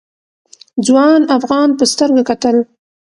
[0.85, 2.57] ځوان افغان په سترګه کتل.